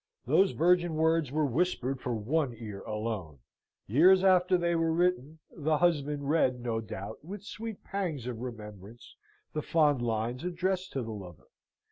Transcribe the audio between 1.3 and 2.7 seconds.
were whispered for one